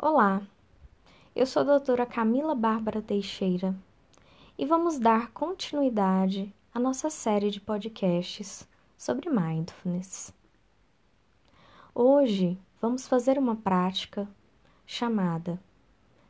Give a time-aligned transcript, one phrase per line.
[0.00, 0.46] Olá,
[1.34, 3.74] eu sou a doutora Camila Bárbara Teixeira
[4.56, 10.32] e vamos dar continuidade à nossa série de podcasts sobre mindfulness.
[11.92, 14.28] Hoje vamos fazer uma prática
[14.86, 15.60] chamada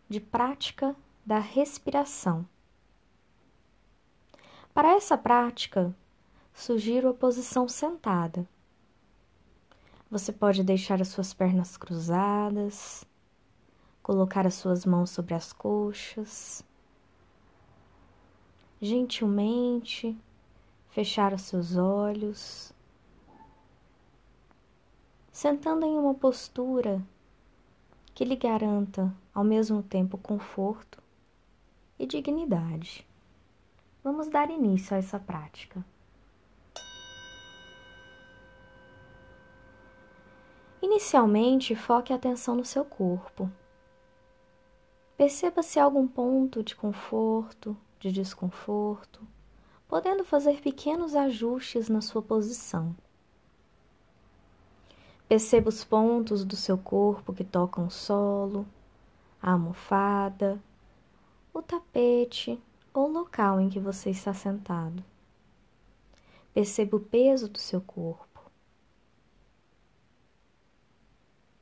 [0.08, 0.96] de prática
[1.26, 2.48] da respiração.
[4.72, 5.94] Para essa prática,
[6.54, 8.48] sugiro a posição sentada
[10.10, 13.04] você pode deixar as suas pernas cruzadas,
[14.08, 16.64] colocar as suas mãos sobre as coxas,
[18.80, 20.16] gentilmente
[20.88, 22.72] fechar os seus olhos,
[25.30, 27.02] sentando em uma postura
[28.14, 31.02] que lhe garanta ao mesmo tempo conforto
[31.98, 33.06] e dignidade.
[34.02, 35.84] Vamos dar início a essa prática.
[40.80, 43.52] Inicialmente, foque a atenção no seu corpo.
[45.18, 49.20] Perceba se há algum ponto de conforto, de desconforto,
[49.88, 52.94] podendo fazer pequenos ajustes na sua posição.
[55.28, 58.64] Perceba os pontos do seu corpo que tocam o solo,
[59.42, 60.62] a almofada,
[61.52, 62.56] o tapete
[62.94, 65.02] ou o local em que você está sentado.
[66.54, 68.40] Perceba o peso do seu corpo.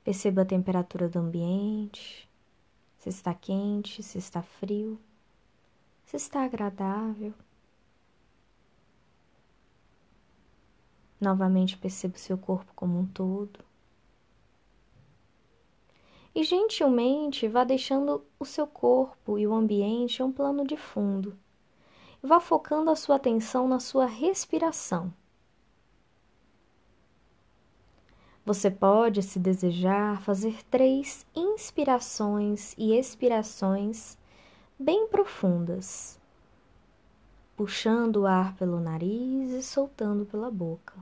[0.04, 2.28] Perceba a temperatura do ambiente,
[3.06, 4.98] se está quente, se está frio,
[6.04, 7.32] se está agradável.
[11.20, 13.60] Novamente perceba o seu corpo como um todo.
[16.34, 21.38] E gentilmente vá deixando o seu corpo e o ambiente em um plano de fundo.
[22.20, 25.14] Vá focando a sua atenção na sua respiração.
[28.46, 34.16] Você pode, se desejar, fazer três inspirações e expirações
[34.78, 36.16] bem profundas,
[37.56, 40.94] puxando o ar pelo nariz e soltando pela boca.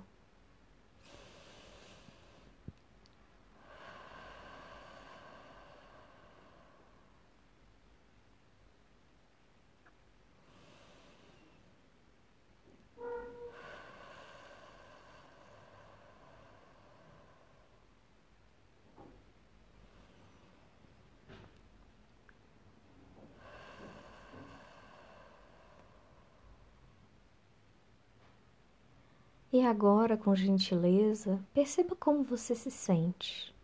[29.55, 33.55] E agora, com gentileza, perceba como você se sente.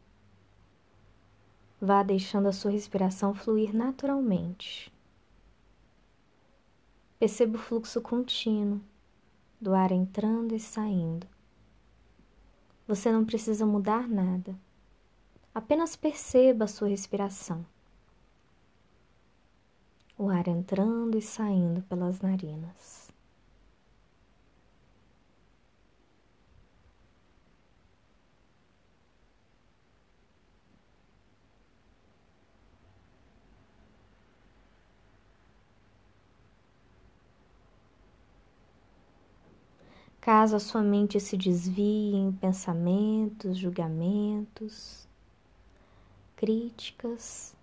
[1.81, 4.93] Vá deixando a sua respiração fluir naturalmente.
[7.19, 8.81] Perceba o fluxo contínuo
[9.61, 11.27] do ar entrando e saindo.
[12.87, 14.57] Você não precisa mudar nada.
[15.53, 17.67] Apenas perceba a sua respiração.
[20.17, 23.10] O ar entrando e saindo pelas narinas.
[40.21, 45.09] Caso a sua mente se desvie em pensamentos, julgamentos,
[46.37, 47.57] críticas,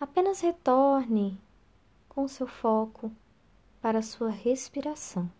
[0.00, 1.38] apenas retorne
[2.08, 3.12] com seu foco
[3.82, 5.30] para a sua respiração.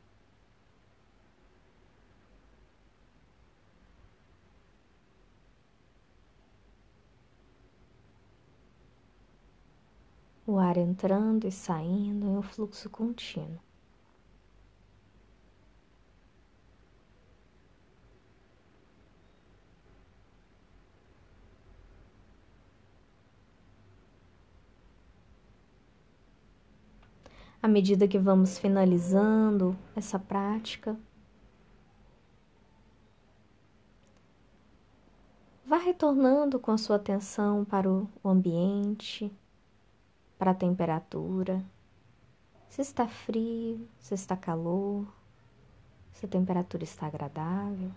[10.47, 13.70] O ar entrando e saindo em um fluxo contínuo.
[27.63, 30.97] À medida que vamos finalizando essa prática.
[35.65, 39.33] Vá retornando com a sua atenção para o ambiente,
[40.39, 41.65] para a temperatura,
[42.69, 45.07] se está frio, se está calor,
[46.13, 47.93] se a temperatura está agradável.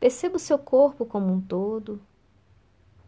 [0.00, 2.00] Perceba o seu corpo como um todo,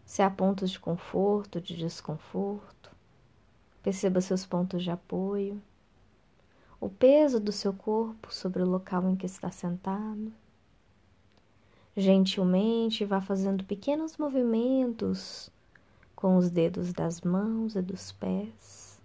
[0.05, 2.92] se há pontos de conforto, de desconforto.
[3.83, 5.61] Perceba seus pontos de apoio,
[6.81, 10.33] o peso do seu corpo sobre o local em que está sentado.
[11.97, 15.51] Gentilmente vá fazendo pequenos movimentos
[16.17, 19.01] com os dedos das mãos e dos pés.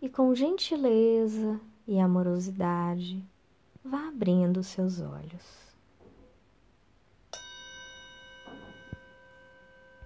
[0.00, 3.24] E com gentileza e amorosidade,
[3.84, 5.65] vá abrindo seus olhos.